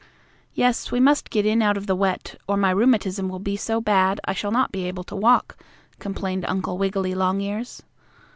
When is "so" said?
3.55-3.79